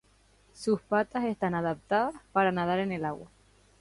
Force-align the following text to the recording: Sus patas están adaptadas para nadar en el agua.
Sus 0.55 0.81
patas 0.81 1.25
están 1.25 1.53
adaptadas 1.53 2.15
para 2.31 2.51
nadar 2.51 2.79
en 2.79 2.91
el 2.91 3.05
agua. 3.05 3.29